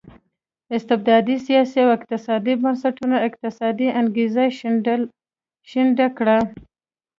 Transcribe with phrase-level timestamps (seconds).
[0.77, 4.43] استبدادي سیاسي او اقتصادي بنسټونو اقتصادي انګېزه
[5.73, 6.37] شنډه کړه.